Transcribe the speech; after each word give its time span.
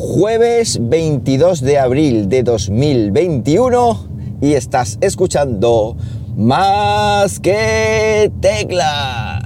Jueves 0.00 0.78
22 0.80 1.60
de 1.60 1.76
abril 1.76 2.28
de 2.28 2.44
2021 2.44 4.06
y 4.40 4.52
estás 4.52 4.96
escuchando 5.00 5.96
más 6.36 7.40
que 7.40 8.30
teclas. 8.40 9.37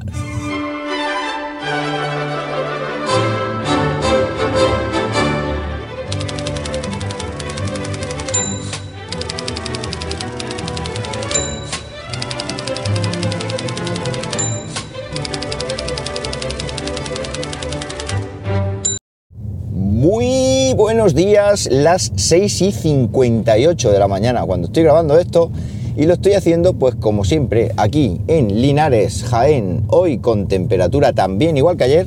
Buenos 21.03 21.17
días, 21.17 21.69
las 21.69 22.13
6 22.15 22.63
y 22.63 22.71
58 22.71 23.91
de 23.91 23.99
la 23.99 24.07
mañana 24.07 24.45
cuando 24.45 24.69
estoy 24.69 24.85
grabando 24.85 25.19
esto 25.19 25.51
y 25.97 26.07
lo 26.07 26.13
estoy 26.13 26.35
haciendo 26.35 26.75
pues 26.75 26.95
como 26.95 27.25
siempre 27.25 27.73
aquí 27.77 28.21
en 28.29 28.63
Linares, 28.63 29.25
Jaén, 29.25 29.83
hoy 29.89 30.19
con 30.19 30.47
temperatura 30.47 31.13
también 31.13 31.57
igual 31.57 31.77
que 31.77 31.83
ayer 31.83 32.07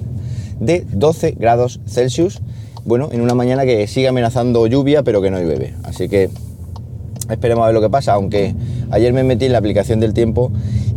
de 0.62 0.86
12 0.94 1.32
grados 1.32 1.82
Celsius, 1.86 2.40
bueno, 2.86 3.10
en 3.12 3.20
una 3.20 3.36
mañana 3.36 3.66
que 3.66 3.86
sigue 3.88 4.08
amenazando 4.08 4.66
lluvia 4.66 5.04
pero 5.04 5.22
que 5.22 5.30
no 5.30 5.42
llueve, 5.42 5.74
así 5.84 6.08
que 6.08 6.30
esperemos 7.30 7.64
a 7.64 7.66
ver 7.66 7.76
lo 7.76 7.82
que 7.82 7.90
pasa, 7.90 8.14
aunque 8.14 8.56
ayer 8.92 9.12
me 9.12 9.26
metí 9.26 9.44
en 9.44 9.52
la 9.52 9.58
aplicación 9.58 10.00
del 10.00 10.14
tiempo 10.14 10.54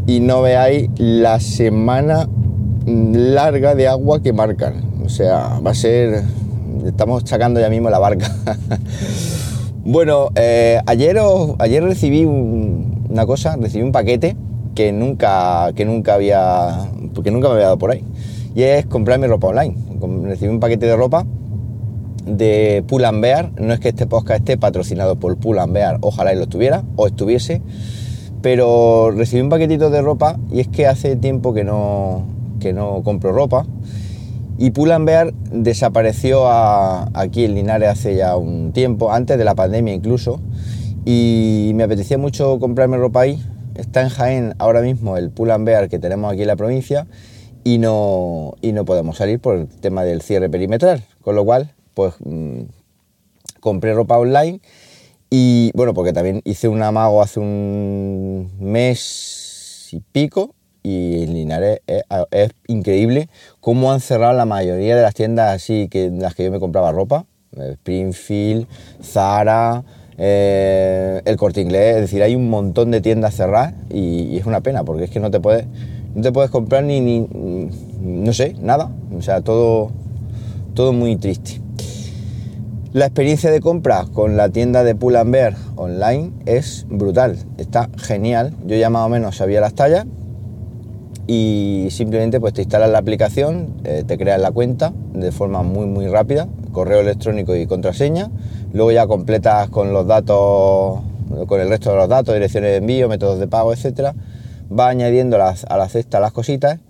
y 0.06 0.20
no 0.20 0.40
veáis 0.40 0.88
la 0.98 1.40
semana 1.40 2.28
larga 2.86 3.74
de 3.74 3.88
agua 3.88 4.22
que 4.22 4.32
marcan, 4.32 4.84
o 5.04 5.08
sea, 5.08 5.58
va 5.58 5.72
a 5.72 5.74
ser 5.74 6.22
estamos 6.90 7.22
sacando 7.26 7.60
ya 7.60 7.70
mismo 7.70 7.90
la 7.90 7.98
barca. 7.98 8.34
bueno, 9.84 10.30
eh, 10.34 10.80
ayer, 10.86 11.18
ayer 11.58 11.82
recibí 11.82 12.24
una 12.24 13.26
cosa, 13.26 13.56
recibí 13.56 13.82
un 13.82 13.92
paquete 13.92 14.36
que 14.74 14.92
nunca, 14.92 15.72
que 15.74 15.84
nunca 15.84 16.14
había, 16.14 16.88
porque 17.14 17.30
nunca 17.30 17.48
me 17.48 17.54
había 17.54 17.66
dado 17.66 17.78
por 17.78 17.90
ahí. 17.90 18.04
Y 18.54 18.62
es 18.62 18.86
comprar 18.86 19.18
mi 19.18 19.26
ropa 19.26 19.48
online. 19.48 19.76
Recibí 20.24 20.50
un 20.50 20.60
paquete 20.60 20.86
de 20.86 20.96
ropa 20.96 21.26
de 22.26 22.84
Pull 22.86 23.04
and 23.04 23.20
Bear. 23.20 23.50
No 23.60 23.72
es 23.72 23.80
que 23.80 23.88
este 23.88 24.06
podcast 24.06 24.40
esté 24.40 24.56
patrocinado 24.56 25.16
por 25.16 25.36
Pull 25.36 25.58
and 25.58 25.72
Bear, 25.72 25.98
ojalá 26.00 26.32
y 26.32 26.36
lo 26.36 26.42
estuviera, 26.42 26.84
o 26.96 27.06
estuviese. 27.06 27.62
Pero 28.42 29.10
recibí 29.10 29.42
un 29.42 29.48
paquetito 29.48 29.90
de 29.90 30.00
ropa 30.00 30.38
y 30.52 30.60
es 30.60 30.68
que 30.68 30.86
hace 30.86 31.16
tiempo 31.16 31.52
que 31.52 31.64
no, 31.64 32.22
que 32.60 32.72
no 32.72 33.02
compro 33.02 33.32
ropa. 33.32 33.66
Y 34.60 34.72
Pull&Bear 34.72 35.32
desapareció 35.52 36.48
aquí 36.48 37.44
en 37.44 37.54
Linares 37.54 37.90
hace 37.90 38.16
ya 38.16 38.36
un 38.36 38.72
tiempo, 38.72 39.12
antes 39.12 39.38
de 39.38 39.44
la 39.44 39.54
pandemia 39.54 39.94
incluso, 39.94 40.40
y 41.04 41.70
me 41.76 41.84
apetecía 41.84 42.18
mucho 42.18 42.58
comprarme 42.58 42.96
ropa 42.96 43.20
ahí. 43.20 43.40
Está 43.76 44.02
en 44.02 44.08
Jaén 44.08 44.54
ahora 44.58 44.80
mismo 44.80 45.16
el 45.16 45.30
Pull&Bear 45.30 45.88
que 45.88 46.00
tenemos 46.00 46.32
aquí 46.32 46.42
en 46.42 46.48
la 46.48 46.56
provincia 46.56 47.06
y 47.62 47.78
no, 47.78 48.54
y 48.60 48.72
no 48.72 48.84
podemos 48.84 49.18
salir 49.18 49.38
por 49.38 49.54
el 49.54 49.68
tema 49.68 50.02
del 50.02 50.22
cierre 50.22 50.50
perimetral, 50.50 51.04
con 51.22 51.36
lo 51.36 51.44
cual 51.44 51.72
pues 51.94 52.14
mmm, 52.24 52.62
compré 53.60 53.94
ropa 53.94 54.18
online 54.18 54.60
y 55.30 55.70
bueno, 55.74 55.94
porque 55.94 56.12
también 56.12 56.40
hice 56.44 56.66
un 56.66 56.82
amago 56.82 57.22
hace 57.22 57.38
un 57.38 58.50
mes 58.58 59.90
y 59.92 60.00
pico 60.00 60.56
y 60.82 61.22
en 61.22 61.34
Linares 61.34 61.80
es, 62.30 62.50
increíble 62.66 63.28
cómo 63.60 63.92
han 63.92 64.00
cerrado 64.00 64.32
la 64.32 64.44
mayoría 64.44 64.96
de 64.96 65.02
las 65.02 65.14
tiendas 65.14 65.54
así 65.54 65.88
que 65.88 66.10
las 66.10 66.34
que 66.34 66.44
yo 66.44 66.50
me 66.50 66.60
compraba 66.60 66.92
ropa. 66.92 67.26
Eh, 67.56 67.72
Springfield, 67.72 68.66
Zara, 69.02 69.82
eh, 70.18 71.22
el 71.24 71.36
Corte 71.36 71.60
Inglés, 71.60 71.96
es 71.96 72.02
decir, 72.02 72.22
hay 72.22 72.34
un 72.34 72.50
montón 72.50 72.90
de 72.90 73.00
tiendas 73.00 73.34
cerradas 73.34 73.74
y, 73.90 74.36
es 74.36 74.46
una 74.46 74.60
pena 74.60 74.84
porque 74.84 75.04
es 75.04 75.10
que 75.10 75.20
no 75.20 75.30
te 75.30 75.40
puedes, 75.40 75.66
no 76.14 76.22
te 76.22 76.32
puedes 76.32 76.50
comprar 76.50 76.84
ni, 76.84 77.00
ni, 77.00 77.26
no 78.00 78.32
sé, 78.32 78.54
nada. 78.60 78.90
O 79.16 79.22
sea, 79.22 79.40
todo, 79.40 79.90
todo 80.74 80.92
muy 80.92 81.16
triste. 81.16 81.60
La 82.92 83.06
experiencia 83.06 83.50
de 83.50 83.60
compra 83.60 84.06
con 84.12 84.36
la 84.36 84.48
tienda 84.48 84.82
de 84.82 84.94
Pull 84.94 85.16
Bear 85.26 85.54
online 85.76 86.32
es 86.46 86.86
brutal, 86.88 87.36
está 87.58 87.88
genial. 87.96 88.54
Yo 88.66 88.76
ya 88.76 88.90
más 88.90 89.06
o 89.06 89.08
menos 89.08 89.36
sabía 89.36 89.60
las 89.60 89.74
tallas 89.74 90.06
y 91.30 91.88
simplemente 91.90 92.40
pues 92.40 92.54
te 92.54 92.62
instalas 92.62 92.88
la 92.88 92.98
aplicación, 92.98 93.74
eh, 93.84 94.02
te 94.04 94.16
creas 94.16 94.40
la 94.40 94.50
cuenta 94.50 94.94
de 95.12 95.30
forma 95.30 95.62
muy 95.62 95.86
muy 95.86 96.08
rápida, 96.08 96.48
correo 96.72 97.00
electrónico 97.00 97.54
y 97.54 97.66
contraseña, 97.66 98.30
luego 98.72 98.92
ya 98.92 99.06
completas 99.06 99.68
con 99.68 99.92
los 99.92 100.06
datos, 100.06 101.00
con 101.46 101.60
el 101.60 101.68
resto 101.68 101.90
de 101.90 101.96
los 101.96 102.08
datos, 102.08 102.34
direcciones 102.34 102.70
de 102.70 102.76
envío, 102.78 103.10
métodos 103.10 103.38
de 103.38 103.46
pago, 103.46 103.74
etcétera, 103.74 104.14
va 104.76 104.88
añadiendo 104.88 105.36
a 105.36 105.54
la 105.76 105.88
cesta 105.90 106.18
las 106.18 106.32
cositas 106.32 106.80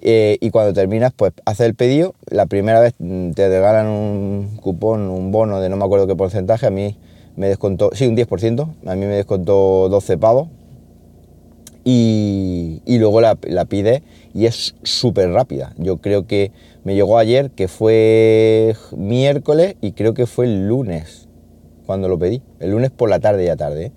eh, 0.00 0.36
y 0.40 0.50
cuando 0.50 0.72
terminas 0.72 1.12
pues 1.14 1.32
haces 1.44 1.66
el 1.66 1.76
pedido, 1.76 2.16
la 2.28 2.46
primera 2.46 2.80
vez 2.80 2.94
te 2.98 3.48
regalan 3.48 3.86
un 3.86 4.58
cupón, 4.60 5.08
un 5.08 5.30
bono 5.30 5.60
de 5.60 5.68
no 5.68 5.76
me 5.76 5.84
acuerdo 5.84 6.08
qué 6.08 6.16
porcentaje, 6.16 6.66
a 6.66 6.70
mí 6.70 6.98
me 7.36 7.46
descontó, 7.48 7.90
sí, 7.92 8.08
un 8.08 8.16
10%, 8.16 8.68
a 8.84 8.94
mí 8.96 9.06
me 9.06 9.14
descontó 9.14 9.88
12 9.88 10.18
pavos 10.18 10.48
y, 11.88 12.98
luego 12.98 13.20
la, 13.20 13.36
pide 13.36 14.02
y 14.34 14.46
es 14.46 14.74
súper 14.82 15.30
rápida. 15.30 15.72
Yo 15.78 15.98
creo 15.98 16.26
que 16.26 16.50
me 16.82 16.96
llegó 16.96 17.16
ayer, 17.16 17.50
que 17.50 17.68
fue 17.68 18.74
miércoles 18.96 19.76
y 19.80 19.92
creo 19.92 20.12
que 20.12 20.26
fue 20.26 20.46
el 20.46 20.66
lunes 20.66 21.28
cuando 21.86 22.08
lo 22.08 22.18
pedí. 22.18 22.42
El 22.58 22.72
lunes 22.72 22.90
por 22.90 23.08
la 23.08 23.20
tarde 23.20 23.44
ya 23.44 23.54
tarde. 23.54 23.86
¿eh? 23.86 23.92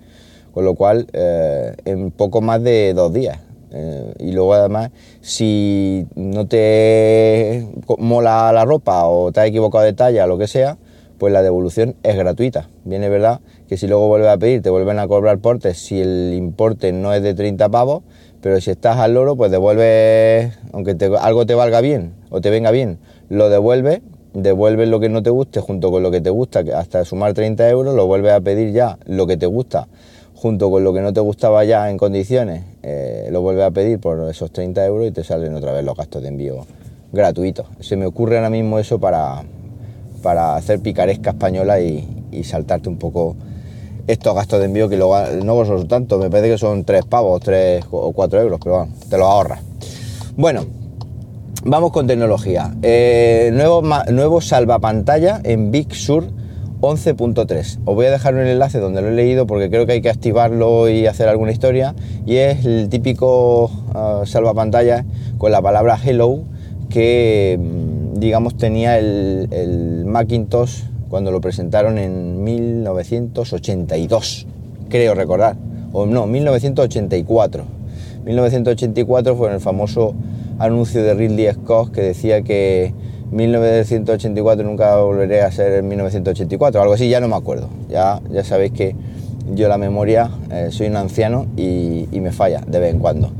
Con 0.52 0.64
lo 0.64 0.76
cual, 0.76 1.08
eh, 1.12 1.74
en 1.84 2.12
poco 2.12 2.40
más 2.40 2.62
de 2.62 2.94
dos 2.94 3.12
días. 3.12 3.40
Eh, 3.72 4.14
y 4.20 4.30
luego 4.32 4.54
además, 4.54 4.92
si 5.20 6.06
no 6.14 6.46
te 6.46 7.66
mola 7.98 8.52
la 8.52 8.64
ropa 8.64 9.06
o 9.06 9.32
te 9.32 9.40
has 9.40 9.46
equivocado 9.46 9.84
de 9.84 9.94
talla 9.94 10.28
lo 10.28 10.38
que 10.38 10.46
sea, 10.46 10.78
pues 11.18 11.32
la 11.32 11.42
devolución 11.42 11.96
es 12.04 12.16
gratuita. 12.16 12.68
Viene 12.84 13.08
verdad 13.08 13.40
que 13.70 13.76
si 13.76 13.86
luego 13.86 14.08
vuelves 14.08 14.30
a 14.30 14.36
pedir 14.36 14.62
te 14.62 14.68
vuelven 14.68 14.98
a 14.98 15.06
cobrar 15.06 15.38
portes 15.38 15.78
si 15.78 16.00
el 16.00 16.34
importe 16.34 16.90
no 16.90 17.14
es 17.14 17.22
de 17.22 17.34
30 17.34 17.68
pavos, 17.68 18.02
pero 18.40 18.60
si 18.60 18.72
estás 18.72 18.96
al 18.96 19.14
loro 19.14 19.36
pues 19.36 19.52
devuelves, 19.52 20.58
aunque 20.72 20.96
te, 20.96 21.08
algo 21.16 21.46
te 21.46 21.54
valga 21.54 21.80
bien 21.80 22.12
o 22.30 22.40
te 22.40 22.50
venga 22.50 22.72
bien, 22.72 22.98
lo 23.28 23.48
devuelves, 23.48 24.00
devuelves 24.34 24.88
lo 24.88 24.98
que 24.98 25.08
no 25.08 25.22
te 25.22 25.30
guste 25.30 25.60
junto 25.60 25.92
con 25.92 26.02
lo 26.02 26.10
que 26.10 26.20
te 26.20 26.30
gusta, 26.30 26.64
que 26.64 26.72
hasta 26.72 27.04
sumar 27.04 27.32
30 27.32 27.70
euros, 27.70 27.94
lo 27.94 28.08
vuelves 28.08 28.32
a 28.32 28.40
pedir 28.40 28.72
ya 28.72 28.98
lo 29.06 29.28
que 29.28 29.36
te 29.36 29.46
gusta 29.46 29.86
junto 30.34 30.68
con 30.68 30.82
lo 30.82 30.92
que 30.92 31.00
no 31.00 31.12
te 31.12 31.20
gustaba 31.20 31.62
ya 31.62 31.88
en 31.90 31.96
condiciones, 31.96 32.64
eh, 32.82 33.28
lo 33.30 33.40
vuelves 33.40 33.66
a 33.66 33.70
pedir 33.70 34.00
por 34.00 34.28
esos 34.28 34.50
30 34.50 34.84
euros 34.84 35.06
y 35.06 35.12
te 35.12 35.22
salen 35.22 35.54
otra 35.54 35.70
vez 35.70 35.84
los 35.84 35.96
gastos 35.96 36.22
de 36.22 36.28
envío 36.28 36.66
gratuitos. 37.12 37.66
Se 37.78 37.96
me 37.96 38.04
ocurre 38.04 38.38
ahora 38.38 38.50
mismo 38.50 38.80
eso 38.80 38.98
para, 38.98 39.44
para 40.24 40.56
hacer 40.56 40.80
picaresca 40.80 41.30
española 41.30 41.80
y, 41.80 42.26
y, 42.32 42.42
saltarte 42.42 42.88
un 42.88 42.96
poco 42.96 43.36
estos 44.06 44.34
gastos 44.34 44.58
de 44.60 44.66
envío 44.66 44.88
que 44.88 44.96
luego 44.96 45.16
no 45.42 45.64
son 45.64 45.88
tanto, 45.88 46.18
me 46.18 46.30
parece 46.30 46.50
que 46.50 46.58
son 46.58 46.84
3 46.84 47.04
pavos, 47.04 47.40
3 47.42 47.84
o 47.90 48.12
4 48.12 48.40
euros, 48.40 48.60
pero 48.62 48.78
bueno, 48.78 48.92
te 49.08 49.18
los 49.18 49.26
ahorras. 49.26 49.60
Bueno, 50.36 50.64
vamos 51.64 51.92
con 51.92 52.06
tecnología. 52.06 52.74
Eh, 52.82 53.50
nuevo, 53.52 54.40
salvapantalla 54.40 55.40
en 55.44 55.70
Big 55.70 55.94
Sur 55.94 56.24
11.3. 56.80 57.80
Os 57.84 57.94
voy 57.94 58.06
a 58.06 58.10
dejar 58.10 58.34
un 58.34 58.40
enlace 58.40 58.78
donde 58.78 59.02
lo 59.02 59.08
he 59.08 59.12
leído 59.12 59.46
porque 59.46 59.68
creo 59.68 59.86
que 59.86 59.92
hay 59.92 60.02
que 60.02 60.10
activarlo 60.10 60.88
y 60.88 61.06
hacer 61.06 61.28
alguna 61.28 61.52
historia. 61.52 61.94
Y 62.26 62.36
es 62.36 62.64
el 62.64 62.88
típico 62.88 63.64
uh, 63.66 64.24
salvapantalla 64.24 65.04
con 65.38 65.52
la 65.52 65.60
palabra 65.60 65.98
hello 66.02 66.40
que 66.88 67.58
digamos, 68.20 68.56
tenía 68.56 68.98
el, 68.98 69.48
el, 69.50 70.04
Macintosh 70.04 70.82
cuando 71.10 71.30
lo 71.32 71.40
presentaron 71.40 71.98
en 71.98 72.44
1982, 72.44 74.46
creo 74.88 75.14
recordar, 75.14 75.56
o 75.92 76.06
no, 76.06 76.28
1984. 76.28 77.64
1984 78.24 79.36
fue 79.36 79.52
el 79.52 79.60
famoso 79.60 80.14
anuncio 80.58 81.02
de 81.02 81.14
Ridley 81.14 81.52
Scott 81.52 81.92
que 81.92 82.02
decía 82.02 82.42
que 82.42 82.94
1984 83.32 84.64
nunca 84.64 84.96
volveré 84.96 85.42
a 85.42 85.50
ser 85.50 85.72
en 85.72 85.88
1984, 85.88 86.80
algo 86.80 86.94
así, 86.94 87.08
ya 87.08 87.18
no 87.20 87.26
me 87.26 87.34
acuerdo. 87.36 87.68
Ya, 87.88 88.20
ya 88.30 88.44
sabéis 88.44 88.70
que 88.72 88.94
yo 89.52 89.68
la 89.68 89.78
memoria, 89.78 90.30
eh, 90.52 90.68
soy 90.70 90.86
un 90.86 90.96
anciano 90.96 91.46
y, 91.56 92.06
me 92.12 92.30
falla 92.30 92.62
de 92.66 92.78
vez 92.78 92.94
en 92.94 93.00
cuando. 93.00 93.32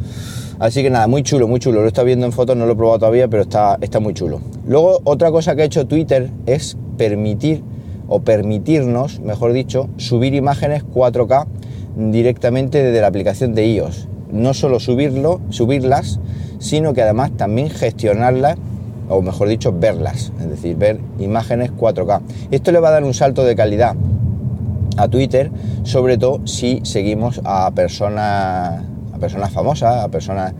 Así 0.58 0.82
que 0.82 0.90
nada, 0.90 1.06
muy 1.06 1.22
chulo, 1.22 1.46
muy 1.46 1.60
chulo. 1.60 1.82
Lo 1.82 1.88
he 1.88 2.04
viendo 2.04 2.26
en 2.26 2.32
fotos, 2.32 2.56
no 2.56 2.66
lo 2.66 2.72
he 2.72 2.76
probado 2.76 2.98
todavía, 2.98 3.28
pero 3.28 3.44
está, 3.44 3.78
está 3.80 4.00
muy 4.00 4.12
chulo. 4.12 4.40
Luego, 4.66 5.00
otra 5.04 5.30
cosa 5.30 5.54
que 5.54 5.62
ha 5.62 5.64
hecho 5.64 5.86
Twitter 5.86 6.30
es 6.46 6.76
permitir, 7.00 7.62
o 8.08 8.20
permitirnos, 8.20 9.20
mejor 9.20 9.54
dicho, 9.54 9.88
subir 9.96 10.34
imágenes 10.34 10.84
4K 10.84 11.46
directamente 11.96 12.82
desde 12.82 13.00
la 13.00 13.06
aplicación 13.06 13.54
de 13.54 13.66
iOS. 13.68 14.06
No 14.30 14.52
solo 14.52 14.80
subirlo, 14.80 15.40
subirlas, 15.48 16.20
sino 16.58 16.92
que 16.92 17.00
además 17.00 17.30
también 17.38 17.70
gestionarlas 17.70 18.58
o 19.08 19.22
mejor 19.22 19.48
dicho, 19.48 19.72
verlas, 19.72 20.30
es 20.40 20.50
decir, 20.50 20.76
ver 20.76 21.00
imágenes 21.18 21.72
4K. 21.72 22.20
Esto 22.50 22.70
le 22.70 22.80
va 22.80 22.88
a 22.88 22.92
dar 22.92 23.04
un 23.04 23.14
salto 23.14 23.44
de 23.44 23.56
calidad 23.56 23.96
a 24.98 25.08
Twitter, 25.08 25.50
sobre 25.84 26.18
todo 26.18 26.46
si 26.46 26.80
seguimos 26.84 27.40
a 27.44 27.70
personas, 27.70 28.84
a 29.14 29.18
personas 29.18 29.50
famosas, 29.52 30.04
a 30.04 30.08
personas 30.08 30.52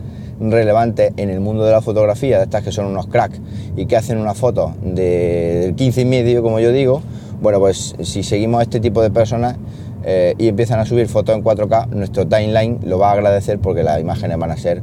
relevantes 0.49 1.13
en 1.17 1.29
el 1.29 1.39
mundo 1.39 1.63
de 1.63 1.71
la 1.71 1.81
fotografía, 1.81 2.37
de 2.37 2.45
estas 2.45 2.63
que 2.63 2.71
son 2.71 2.85
unos 2.85 3.07
cracks 3.07 3.39
y 3.75 3.85
que 3.85 3.95
hacen 3.95 4.17
una 4.17 4.33
foto 4.33 4.73
de 4.81 5.73
15 5.77 6.01
y 6.01 6.05
medio, 6.05 6.41
como 6.41 6.59
yo 6.59 6.71
digo, 6.71 7.01
bueno, 7.41 7.59
pues 7.59 7.95
si 8.01 8.23
seguimos 8.23 8.59
a 8.59 8.63
este 8.63 8.79
tipo 8.79 9.01
de 9.01 9.11
personas 9.11 9.57
eh, 10.03 10.35
y 10.37 10.47
empiezan 10.47 10.79
a 10.79 10.85
subir 10.85 11.07
fotos 11.07 11.35
en 11.35 11.43
4K, 11.43 11.89
nuestro 11.89 12.27
timeline 12.27 12.79
lo 12.83 12.99
va 12.99 13.09
a 13.09 13.13
agradecer 13.13 13.59
porque 13.59 13.83
las 13.83 13.99
imágenes 13.99 14.37
van 14.37 14.51
a 14.51 14.57
ser 14.57 14.81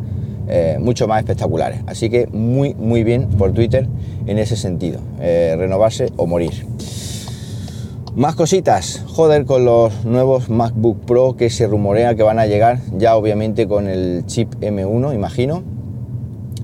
eh, 0.49 0.79
mucho 0.81 1.07
más 1.07 1.21
espectaculares. 1.21 1.81
Así 1.87 2.09
que 2.09 2.27
muy, 2.29 2.75
muy 2.75 3.05
bien 3.05 3.29
por 3.29 3.53
Twitter 3.53 3.87
en 4.27 4.39
ese 4.39 4.57
sentido. 4.57 5.01
Eh, 5.21 5.55
renovarse 5.59 6.11
o 6.17 6.27
morir. 6.27 6.67
Más 8.15 8.35
cositas, 8.35 9.05
joder, 9.07 9.45
con 9.45 9.65
los 9.65 10.05
nuevos 10.05 10.49
MacBook 10.49 11.05
Pro 11.05 11.37
que 11.37 11.51
se 11.51 11.67
rumorea 11.67 12.15
que 12.15 12.23
van 12.23 12.39
a 12.39 12.47
llegar, 12.47 12.81
ya 12.97 13.17
obviamente 13.17 13.69
con 13.69 13.87
el 13.87 14.25
chip 14.27 14.55
M1, 14.61 15.15
imagino. 15.15 15.63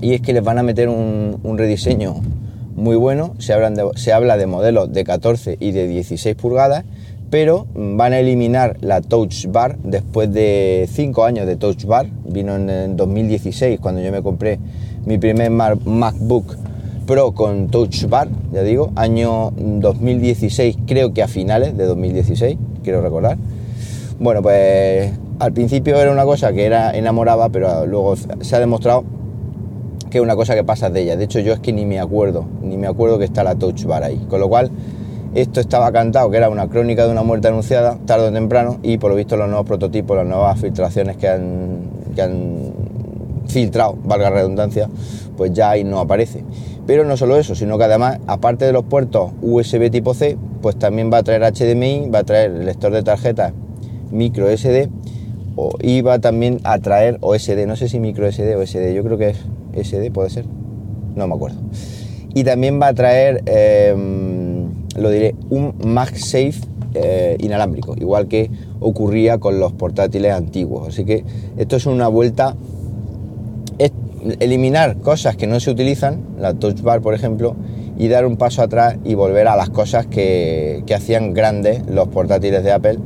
Y 0.01 0.13
es 0.13 0.21
que 0.21 0.33
les 0.33 0.43
van 0.43 0.57
a 0.57 0.63
meter 0.63 0.89
un, 0.89 1.57
rediseño 1.57 2.15
muy 2.75 2.95
bueno. 2.95 3.35
Se, 3.39 3.53
se 3.95 4.13
habla 4.13 4.37
de 4.37 4.47
modelos 4.47 4.91
de 4.91 5.03
14 5.03 5.57
y 5.59 5.71
de 5.71 5.87
16 5.87 6.35
pulgadas 6.35 6.83
pero 7.29 7.67
van 7.73 8.13
a 8.13 8.19
eliminar 8.19 8.77
la 8.81 9.01
Touch 9.01 9.47
Bar 9.47 9.77
después 9.79 10.31
de 10.31 10.87
5 10.89 11.25
años 11.25 11.47
de 11.47 11.55
Touch 11.55 11.85
Bar. 11.85 12.07
Vino 12.23 12.55
en 12.55 12.95
2016 12.95 13.79
cuando 13.79 14.01
yo 14.01 14.11
me 14.11 14.21
compré 14.21 14.59
mi 15.05 15.17
primer 15.17 15.51
MacBook 15.51 16.55
Pro 17.05 17.33
con 17.33 17.67
Touch 17.69 18.05
Bar, 18.07 18.29
ya 18.51 18.63
digo, 18.63 18.91
año 18.95 19.51
2016, 19.55 20.77
creo 20.87 21.13
que 21.13 21.21
a 21.21 21.27
finales 21.27 21.77
de 21.77 21.85
2016, 21.85 22.57
quiero 22.83 23.01
recordar. 23.01 23.37
Bueno, 24.19 24.41
pues 24.41 25.11
al 25.39 25.53
principio 25.53 25.97
era 25.97 26.11
una 26.11 26.23
cosa 26.23 26.53
que 26.53 26.65
era 26.65 26.91
enamoraba, 26.91 27.49
pero 27.49 27.85
luego 27.85 28.15
se 28.15 28.55
ha 28.55 28.59
demostrado 28.59 29.03
que 30.09 30.19
es 30.19 30.23
una 30.23 30.35
cosa 30.35 30.55
que 30.55 30.63
pasa 30.63 30.89
de 30.89 31.01
ella. 31.01 31.17
De 31.17 31.25
hecho, 31.25 31.39
yo 31.39 31.53
es 31.53 31.59
que 31.59 31.73
ni 31.73 31.85
me 31.85 31.99
acuerdo, 31.99 32.45
ni 32.61 32.77
me 32.77 32.87
acuerdo 32.87 33.19
que 33.19 33.25
está 33.25 33.43
la 33.43 33.55
Touch 33.55 33.83
Bar 33.83 34.03
ahí. 34.03 34.25
Con 34.29 34.39
lo 34.39 34.47
cual, 34.47 34.71
esto 35.35 35.59
estaba 35.59 35.91
cantado, 35.91 36.31
que 36.31 36.37
era 36.37 36.49
una 36.49 36.69
crónica 36.69 37.05
de 37.05 37.11
una 37.11 37.23
muerte 37.23 37.49
anunciada, 37.49 37.97
tarde 38.05 38.29
o 38.29 38.31
temprano, 38.31 38.77
y 38.81 38.97
por 38.97 39.11
lo 39.11 39.17
visto 39.17 39.35
los 39.35 39.47
nuevos 39.47 39.65
prototipos, 39.67 40.15
las 40.15 40.25
nuevas 40.25 40.59
filtraciones 40.59 41.17
que 41.17 41.27
han, 41.27 41.89
han 42.17 42.73
filtrado, 43.47 43.97
valga 44.03 44.29
redundancia, 44.29 44.89
pues 45.37 45.53
ya 45.53 45.71
ahí 45.71 45.83
no 45.83 45.99
aparece. 45.99 46.43
Pero 46.87 47.03
no 47.03 47.17
solo 47.17 47.37
eso, 47.37 47.55
sino 47.55 47.77
que 47.77 47.85
además, 47.85 48.19
aparte 48.27 48.65
de 48.65 48.71
los 48.71 48.83
puertos 48.83 49.31
USB 49.41 49.89
tipo 49.89 50.13
C, 50.13 50.37
pues 50.61 50.77
también 50.77 51.11
va 51.11 51.17
a 51.17 51.23
traer 51.23 51.41
HDMI, 51.41 52.09
va 52.09 52.19
a 52.19 52.23
traer 52.23 52.51
el 52.51 52.65
lector 52.65 52.91
de 52.91 53.03
tarjetas 53.03 53.53
micro 54.11 54.55
SD 54.55 54.89
y 55.81 56.01
va 56.01 56.19
también 56.19 56.59
a 56.63 56.79
traer 56.79 57.17
OSD, 57.21 57.65
no 57.65 57.75
sé 57.75 57.89
si 57.89 57.99
micro 57.99 58.31
SD 58.31 58.55
o 58.55 58.65
SD, 58.65 58.93
yo 58.93 59.03
creo 59.03 59.17
que 59.17 59.29
es 59.29 59.87
SD, 59.87 60.11
puede 60.11 60.29
ser, 60.29 60.45
no 61.15 61.27
me 61.27 61.33
acuerdo. 61.33 61.57
Y 62.33 62.43
también 62.43 62.81
va 62.81 62.87
a 62.87 62.93
traer... 62.93 63.43
Em, 63.45 64.45
lo 64.97 65.09
diré, 65.09 65.35
un 65.49 65.75
MagSafe 65.83 66.55
eh, 66.93 67.35
inalámbrico, 67.39 67.95
igual 67.97 68.27
que 68.27 68.49
ocurría 68.79 69.37
con 69.37 69.59
los 69.59 69.73
portátiles 69.73 70.31
antiguos. 70.31 70.87
Así 70.87 71.03
que 71.03 71.23
esto 71.57 71.75
es 71.75 71.85
una 71.85 72.07
vuelta, 72.07 72.55
eliminar 74.39 74.97
cosas 74.97 75.35
que 75.35 75.47
no 75.47 75.59
se 75.59 75.71
utilizan, 75.71 76.21
la 76.39 76.53
Touch 76.53 76.81
Bar 76.81 77.01
por 77.01 77.13
ejemplo, 77.13 77.55
y 77.97 78.07
dar 78.07 78.25
un 78.25 78.37
paso 78.37 78.61
atrás 78.61 78.97
y 79.03 79.15
volver 79.15 79.47
a 79.47 79.55
las 79.55 79.69
cosas 79.69 80.05
que, 80.07 80.83
hacían 80.93 81.33
grandes 81.33 81.85
los 81.87 82.07
portátiles 82.09 82.63
de 82.63 82.71
Apple 82.71 82.99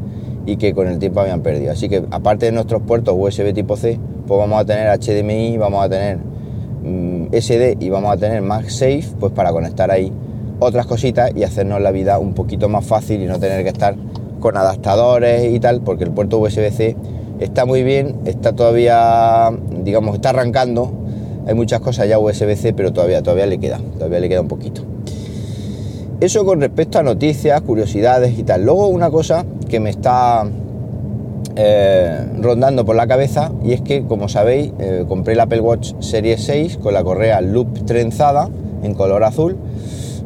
y 0.45 0.57
que 0.57 0.73
con 0.73 0.87
el 0.87 0.99
tiempo 0.99 1.19
habían 1.19 1.41
perdido. 1.41 1.71
Así 1.71 1.89
que 1.89 2.03
aparte 2.11 2.47
de 2.47 2.51
nuestros 2.51 2.81
puertos 2.81 3.15
USB 3.17 3.53
tipo 3.53 3.75
C, 3.77 3.99
pues 4.27 4.39
vamos 4.39 4.59
a 4.59 4.65
tener 4.65 4.87
HDMI, 4.99 5.57
vamos 5.57 5.85
a 5.85 5.89
tener 5.89 6.17
mm, 6.17 7.27
SD 7.33 7.77
y 7.79 7.89
vamos 7.89 8.13
a 8.13 8.17
tener 8.17 8.41
MagSafe, 8.41 9.05
pues 9.19 9.31
para 9.33 9.51
conectar 9.51 9.91
ahí 9.91 10.11
otras 10.59 10.85
cositas 10.85 11.31
y 11.35 11.43
hacernos 11.43 11.81
la 11.81 11.91
vida 11.91 12.19
un 12.19 12.33
poquito 12.33 12.67
más 12.69 12.85
fácil 12.85 13.21
y 13.21 13.25
no 13.25 13.39
tener 13.39 13.63
que 13.63 13.69
estar 13.69 13.95
con 14.39 14.57
adaptadores 14.57 15.53
y 15.53 15.59
tal, 15.59 15.81
porque 15.81 16.03
el 16.03 16.11
puerto 16.11 16.39
USB-C 16.39 16.95
está 17.39 17.65
muy 17.65 17.83
bien, 17.83 18.15
está 18.25 18.53
todavía, 18.53 19.49
digamos, 19.83 20.15
está 20.15 20.29
arrancando. 20.29 20.91
Hay 21.47 21.53
muchas 21.53 21.79
cosas 21.81 22.07
ya 22.07 22.19
USB-C, 22.19 22.73
pero 22.73 22.93
todavía, 22.93 23.21
todavía 23.21 23.45
le 23.45 23.59
queda, 23.59 23.79
todavía 23.93 24.19
le 24.19 24.29
queda 24.29 24.41
un 24.41 24.47
poquito. 24.47 24.83
Eso 26.19 26.45
con 26.45 26.61
respecto 26.61 26.99
a 26.99 27.03
noticias, 27.03 27.61
curiosidades 27.61 28.37
y 28.37 28.43
tal. 28.43 28.65
Luego 28.65 28.87
una 28.87 29.09
cosa 29.09 29.45
que 29.69 29.79
me 29.79 29.89
está 29.89 30.45
eh, 31.55 32.25
rondando 32.41 32.85
por 32.85 32.95
la 32.95 33.07
cabeza 33.07 33.51
y 33.63 33.73
es 33.73 33.81
que, 33.81 34.03
como 34.03 34.27
sabéis, 34.27 34.71
eh, 34.79 35.05
compré 35.07 35.33
el 35.33 35.39
Apple 35.39 35.61
Watch 35.61 35.93
Series 35.99 36.43
6 36.43 36.77
con 36.77 36.93
la 36.93 37.03
correa 37.03 37.39
loop 37.41 37.85
trenzada 37.85 38.49
en 38.83 38.93
color 38.93 39.23
azul 39.23 39.57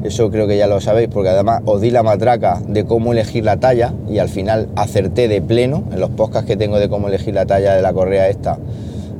eso 0.04 0.30
creo 0.30 0.48
que 0.48 0.58
ya 0.58 0.68
lo 0.68 0.82
sabéis 0.82 1.08
porque 1.08 1.30
además 1.30 1.62
os 1.66 1.80
di 1.80 1.90
la 1.90 2.04
matraca 2.04 2.62
de 2.68 2.84
cómo 2.84 3.14
elegir 3.14 3.46
la 3.46 3.58
talla 3.58 3.94
y 4.10 4.18
al 4.18 4.28
final 4.28 4.68
acerté 4.76 5.30
de 5.30 5.42
pleno 5.42 5.86
en 5.94 6.02
los 6.02 6.10
podcasts 6.10 6.46
que 6.46 6.58
tengo 6.58 6.78
de 6.78 6.90
cómo 6.90 7.08
elegir 7.08 7.34
la 7.34 7.46
talla 7.46 7.74
de 7.74 7.82
la 7.82 7.94
correa 7.94 8.28
esta. 8.28 8.58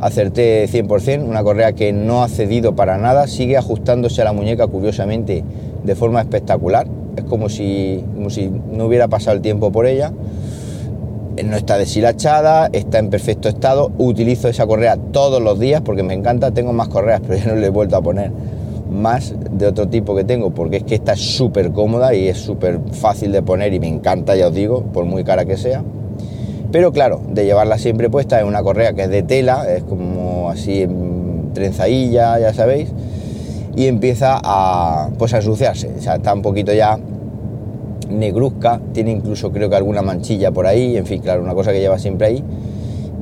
Acerté 0.04 0.68
100%, 0.68 1.24
una 1.24 1.44
correa 1.44 1.72
que 1.72 1.94
no 1.94 2.24
ha 2.24 2.28
cedido 2.28 2.76
para 2.76 2.98
nada, 2.98 3.26
sigue 3.26 3.56
ajustándose 3.56 4.22
a 4.22 4.26
la 4.26 4.34
muñeca 4.34 4.68
curiosamente 4.68 5.46
de 5.82 5.96
forma 5.96 6.20
espectacular. 6.20 6.88
Es 7.16 7.24
como 7.24 7.48
si, 7.48 8.04
como 8.14 8.30
si 8.30 8.50
no 8.50 8.88
hubiera 8.88 9.08
pasado 9.08 9.38
el 9.38 9.42
tiempo 9.42 9.72
por 9.72 9.86
ella. 9.86 10.12
No 11.42 11.56
está 11.56 11.78
deshilachada, 11.78 12.70
está 12.74 13.00
en 13.00 13.10
perfecto 13.10 13.48
estado. 13.48 13.94
Utilizo 13.98 14.50
esa 14.50 14.68
correa 14.68 14.98
todos 14.98 15.42
los 15.42 15.58
días 15.58 15.80
porque 15.80 16.04
me 16.04 16.14
encanta. 16.14 16.52
Tengo 16.52 16.74
más 16.74 16.90
correas, 16.90 17.22
pero 17.26 17.40
ya 17.40 17.46
no 17.46 17.56
le 17.56 17.68
he 17.68 17.70
vuelto 17.70 17.96
a 17.96 18.02
poner 18.02 18.34
más 18.92 19.34
de 19.52 19.68
otro 19.68 19.88
tipo 19.88 20.18
que 20.18 20.26
tengo, 20.26 20.54
porque 20.54 20.78
es 20.78 20.84
que 20.84 20.96
esta 20.96 21.14
es 21.14 21.22
súper 21.22 21.72
cómoda 21.72 22.14
y 22.14 22.28
es 22.28 22.40
súper 22.40 22.82
fácil 22.92 23.32
de 23.32 23.42
poner 23.42 23.74
y 23.74 23.80
me 23.80 23.88
encanta, 23.88 24.36
ya 24.36 24.50
os 24.50 24.54
digo, 24.54 24.84
por 24.84 25.06
muy 25.06 25.24
cara 25.24 25.46
que 25.46 25.56
sea. 25.56 25.82
Pero 26.74 26.92
claro, 26.92 27.22
de 27.30 27.46
llevarla 27.46 27.78
siempre 27.78 28.10
puesta 28.10 28.40
es 28.40 28.46
una 28.46 28.64
correa 28.64 28.94
que 28.94 29.04
es 29.04 29.10
de 29.12 29.22
tela, 29.22 29.72
es 29.72 29.84
como 29.84 30.50
así 30.50 30.82
en 30.82 31.52
trenzadilla, 31.54 32.40
ya 32.40 32.52
sabéis, 32.52 32.90
y 33.76 33.86
empieza 33.86 34.40
a, 34.44 35.10
pues 35.20 35.36
a 35.36 35.38
ensuciarse, 35.38 35.92
o 35.96 36.02
sea, 36.02 36.16
está 36.16 36.34
un 36.34 36.42
poquito 36.42 36.74
ya 36.74 36.98
negruzca, 38.10 38.82
tiene 38.92 39.12
incluso 39.12 39.52
creo 39.52 39.70
que 39.70 39.76
alguna 39.76 40.02
manchilla 40.02 40.50
por 40.52 40.66
ahí, 40.66 40.98
en 40.98 41.06
fin, 41.06 41.22
claro, 41.22 41.44
una 41.44 41.54
cosa 41.54 41.72
que 41.72 41.80
lleva 41.80 42.00
siempre 42.00 42.26
ahí. 42.26 42.44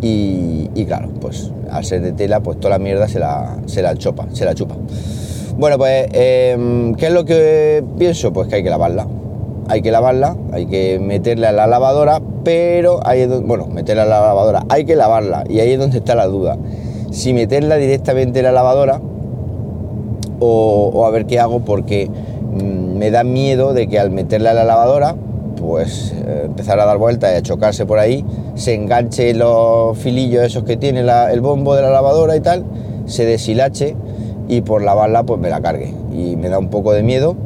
Y, 0.02 0.86
claro, 0.86 1.10
pues 1.20 1.52
al 1.70 1.84
ser 1.84 2.02
de 2.02 2.14
tela, 2.14 2.40
pues 2.40 2.58
toda 2.58 2.78
la 2.78 2.80
mierda 2.80 3.10
se 3.10 3.20
la, 3.20 3.58
se 3.66 3.82
la 3.82 3.96
chopa, 3.96 4.28
se 4.32 4.46
la 4.46 4.56
chupa. 4.56 4.76
Bueno, 5.58 5.78
pues, 5.78 6.08
em, 6.14 6.96
¿qué 6.96 7.08
es 7.08 7.14
lo 7.14 7.26
que 7.26 7.84
pienso? 8.00 8.32
Pues 8.34 8.48
que 8.48 8.56
hay 8.56 8.64
que 8.64 8.70
lavarla. 8.70 9.06
Hay 9.72 9.82
que 9.82 9.90
lavarla, 9.90 10.36
hay 10.52 10.66
que 10.66 11.00
meterla 11.00 11.48
a 11.48 11.52
la 11.54 11.66
lavadora, 11.66 12.22
pero 12.44 13.00
ahí 13.06 13.26
bueno, 13.26 13.68
meterla 13.68 14.04
a 14.04 14.06
la 14.06 14.20
lavadora, 14.20 14.66
hay 14.68 14.84
que 14.84 14.98
lavarla, 14.98 15.46
y 15.48 15.62
ahí 15.62 15.72
es 15.72 15.80
donde 15.80 16.00
está 16.00 16.14
la 16.14 16.28
duda. 16.28 16.58
Si 17.12 17.32
meterla 17.32 17.78
directamente 17.78 18.40
en 18.40 18.46
la 18.46 18.52
lavadora, 18.52 19.00
o, 20.40 21.06
a 21.06 21.10
ver 21.10 21.26
qué 21.26 21.40
hago, 21.40 21.62
porque 21.62 22.10
mm, 22.10 22.98
me 22.98 23.12
da 23.12 23.24
miedo 23.24 23.74
de 23.74 23.88
que 23.88 23.98
al 23.98 24.12
meterla 24.12 24.52
a 24.52 24.56
la 24.56 24.66
lavadora, 24.66 25.16
pues 25.56 26.14
eh, 26.18 26.42
empezar 26.48 26.78
a 26.82 26.86
dar 26.86 26.98
vueltas 26.98 27.32
y 27.34 27.38
a 27.38 27.42
chocarse 27.42 27.86
por 27.86 27.98
ahí, 27.98 28.26
se 28.56 28.74
enganche 28.74 29.34
los 29.34 29.98
filillos 29.98 30.44
esos 30.44 30.64
que 30.66 30.76
tiene 30.76 31.00
el 31.00 31.40
bombo 31.40 31.76
de 31.76 31.84
la 31.84 31.92
lavadora 31.92 32.36
y 32.36 32.42
tal, 32.42 32.66
se 33.06 33.24
deshilache 33.24 33.96
y 34.50 34.60
por 34.60 34.82
lavarla 34.82 35.24
pues 35.24 35.40
me 35.40 35.50
la 35.50 35.62
cargue. 35.62 35.94
Y 36.12 36.36
me 36.36 36.50
da 36.50 36.60
un 36.60 36.70
poco 36.70 36.92
de 36.92 37.04
miedo. 37.04 37.38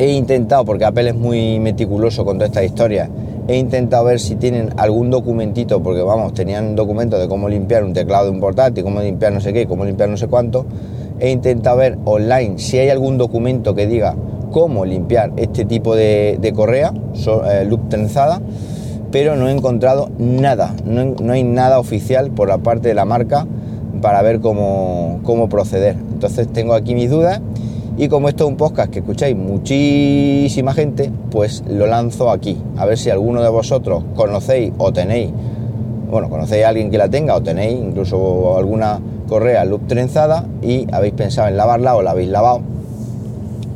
He 0.00 0.12
intentado, 0.12 0.64
porque 0.64 0.86
Apple 0.86 1.10
es 1.10 1.14
muy 1.14 1.60
meticuloso 1.60 2.24
con 2.24 2.38
toda 2.38 2.46
esta 2.46 2.64
historia, 2.64 3.10
he 3.46 3.58
intentado 3.58 4.06
ver 4.06 4.18
si 4.18 4.34
tienen 4.34 4.70
algún 4.78 5.10
documentito, 5.10 5.82
porque 5.82 6.00
vamos, 6.00 6.32
tenían 6.32 6.74
documentos 6.74 7.20
de 7.20 7.28
cómo 7.28 7.50
limpiar 7.50 7.84
un 7.84 7.92
teclado 7.92 8.24
de 8.24 8.30
un 8.30 8.40
portátil, 8.40 8.82
cómo 8.82 9.02
limpiar 9.02 9.30
no 9.34 9.42
sé 9.42 9.52
qué, 9.52 9.66
cómo 9.66 9.84
limpiar 9.84 10.08
no 10.08 10.16
sé 10.16 10.26
cuánto. 10.26 10.64
He 11.18 11.30
intentado 11.30 11.76
ver 11.76 11.98
online 12.06 12.58
si 12.58 12.78
hay 12.78 12.88
algún 12.88 13.18
documento 13.18 13.74
que 13.74 13.86
diga 13.86 14.16
cómo 14.50 14.86
limpiar 14.86 15.32
este 15.36 15.66
tipo 15.66 15.94
de, 15.94 16.52
correa, 16.56 16.94
eh, 17.50 17.66
loop 17.68 17.90
trenzada, 17.90 18.40
pero 19.12 19.36
no 19.36 19.50
he 19.50 19.52
encontrado 19.52 20.08
nada, 20.16 20.74
no, 20.86 21.04
no 21.04 21.34
hay 21.34 21.42
nada 21.42 21.78
oficial 21.78 22.30
por 22.30 22.48
la 22.48 22.56
parte 22.56 22.88
de 22.88 22.94
la 22.94 23.04
marca 23.04 23.46
para 24.00 24.22
ver 24.22 24.40
cómo, 24.40 25.20
proceder. 25.50 25.96
Entonces 26.10 26.48
tengo 26.48 26.72
aquí 26.72 26.94
mis 26.94 27.10
dudas 27.10 27.42
y 28.00 28.08
como 28.08 28.30
esto 28.30 28.44
es 28.44 28.48
un 28.48 28.56
podcast 28.56 28.90
que 28.90 29.00
escucháis 29.00 29.36
muchísima 29.36 30.72
gente, 30.72 31.12
pues 31.30 31.62
lo 31.68 31.86
lanzo 31.86 32.30
aquí. 32.30 32.56
A 32.78 32.86
ver 32.86 32.96
si 32.96 33.10
alguno 33.10 33.42
de 33.42 33.50
vosotros 33.50 34.04
conocéis 34.14 34.72
o 34.78 34.90
tenéis, 34.90 35.28
bueno, 36.10 36.30
conocéis 36.30 36.64
a 36.64 36.70
alguien 36.70 36.90
que 36.90 36.96
la 36.96 37.10
tenga 37.10 37.36
o 37.36 37.42
tenéis 37.42 37.78
incluso 37.78 38.56
alguna 38.56 38.98
correa 39.28 39.66
loop 39.66 39.86
trenzada 39.86 40.46
y 40.62 40.86
habéis 40.94 41.12
pensado 41.12 41.48
en 41.48 41.58
lavarla 41.58 41.94
o 41.94 42.00
la 42.00 42.12
habéis 42.12 42.30
lavado, 42.30 42.62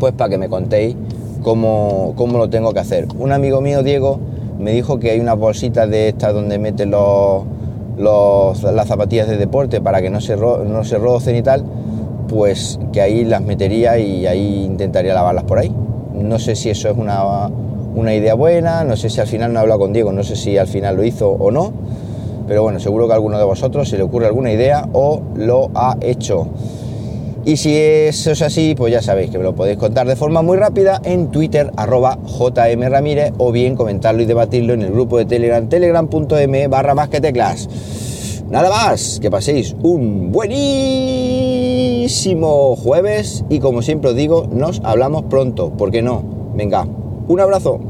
pues 0.01 0.15
para 0.15 0.31
que 0.31 0.39
me 0.39 0.49
contéis 0.49 0.97
cómo, 1.43 2.15
cómo 2.17 2.39
lo 2.39 2.49
tengo 2.49 2.73
que 2.73 2.81
hacer. 2.81 3.07
Un 3.19 3.31
amigo 3.31 3.61
mío, 3.61 3.83
Diego, 3.83 4.21
me 4.59 4.73
dijo 4.73 4.99
que 4.99 5.11
hay 5.11 5.21
unas 5.21 5.37
bolsitas 5.37 5.91
de 5.91 6.09
estas 6.09 6.33
donde 6.33 6.59
meten 6.59 6.93
los, 6.93 7.43
los, 7.99 8.63
las 8.63 8.89
zapatillas 8.89 9.29
de 9.29 9.37
deporte 9.37 9.83
para 9.83 10.01
que 10.01 10.09
no 10.09 10.23
se, 10.23 10.35
no 10.35 10.83
se 10.83 10.97
rocen 10.97 11.37
y 11.37 11.43
tal, 11.43 11.63
pues 12.29 12.79
que 12.93 13.01
ahí 13.01 13.25
las 13.25 13.43
metería 13.43 13.99
y 13.99 14.27
ahí 14.27 14.65
intentaría 14.65 15.15
lavarlas 15.15 15.45
por 15.45 15.59
ahí. 15.59 15.73
No 16.15 16.39
sé 16.39 16.55
si 16.55 16.71
eso 16.71 16.89
es 16.89 16.97
una, 16.97 17.49
una 17.95 18.15
idea 18.15 18.35
buena, 18.35 18.85
no 18.85 18.97
sé 18.97 19.11
si 19.11 19.21
al 19.21 19.27
final 19.27 19.53
no 19.53 19.59
he 19.59 19.63
hablado 19.63 19.81
con 19.81 19.93
Diego, 19.93 20.13
no 20.13 20.23
sé 20.23 20.37
si 20.37 20.59
al 20.59 20.67
final 20.67 20.97
lo 20.97 21.05
hizo 21.05 21.31
o 21.31 21.51
no, 21.51 21.73
pero 22.47 22.63
bueno, 22.63 22.81
seguro 22.81 23.07
que 23.07 23.13
a 23.13 23.17
alguno 23.17 23.39
de 23.39 23.45
vosotros 23.45 23.89
se 23.89 23.97
le 23.97 24.03
ocurre 24.03 24.27
alguna 24.27 24.53
idea 24.53 24.89
o 24.93 25.23
lo 25.37 25.71
ha 25.75 25.97
hecho. 26.01 26.49
Y 27.47 27.59
si 27.59 27.77
eso 27.77 28.31
es 28.31 28.41
así, 28.41 28.75
pues 28.75 28.91
ya 28.91 29.03
sabéis 29.03 29.31
que 29.31 29.37
me 29.37 29.45
lo 29.45 29.55
podéis 29.55 29.77
contar 29.77 30.07
de 30.07 30.17
forma 30.17 30.41
muy 30.41 30.57
rápida 30.57 31.01
en 31.05 31.31
Twitter, 31.31 31.71
arroba 31.77 32.19
jmramírez, 32.27 33.33
o 33.37 33.53
bien 33.53 33.77
comentarlo 33.77 34.23
y 34.23 34.25
debatirlo 34.25 34.73
en 34.73 34.81
el 34.81 34.91
grupo 34.91 35.19
de 35.19 35.27
Telegram, 35.27 35.69
telegram.m 35.69 36.69
barra 36.69 36.95
más 36.95 37.11
que 37.11 37.21
teclas. 37.21 37.69
Nada 38.55 38.71
más, 38.71 39.19
que 39.21 39.33
paséis 39.33 39.75
un 39.83 40.31
buenísimo 40.31 42.07
jueves 42.77 43.45
y 43.51 43.59
como 43.59 43.83
siempre 43.83 44.11
os 44.11 44.17
digo, 44.17 44.47
nos 44.49 44.81
hablamos 44.85 45.25
pronto, 45.25 45.71
¿por 45.71 45.91
qué 45.91 46.03
no? 46.03 46.23
Venga, 46.55 46.87
un 47.27 47.41
abrazo. 47.41 47.81